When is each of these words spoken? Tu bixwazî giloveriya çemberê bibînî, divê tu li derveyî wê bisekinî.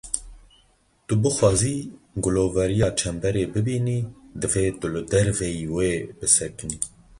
Tu 1.05 1.13
bixwazî 1.23 1.75
giloveriya 2.23 2.89
çemberê 2.99 3.45
bibînî, 3.53 3.99
divê 4.41 4.65
tu 4.79 4.87
li 4.93 5.01
derveyî 5.11 5.65
wê 5.75 5.93
bisekinî. 6.19 6.77